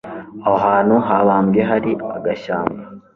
[0.45, 2.81] aho hantu yabambwe hari agashyamba